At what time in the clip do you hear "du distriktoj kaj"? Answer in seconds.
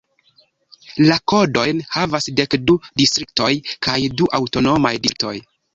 2.71-4.01